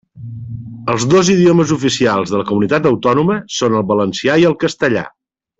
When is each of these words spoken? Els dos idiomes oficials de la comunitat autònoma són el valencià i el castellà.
Els 0.93 1.05
dos 1.11 1.29
idiomes 1.33 1.73
oficials 1.75 2.33
de 2.33 2.39
la 2.41 2.47
comunitat 2.53 2.89
autònoma 2.93 3.39
són 3.59 3.79
el 3.81 3.87
valencià 3.95 4.43
i 4.45 4.51
el 4.53 4.61
castellà. 4.65 5.09